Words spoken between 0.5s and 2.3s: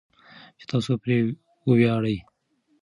چې تاسو پرې وویاړئ.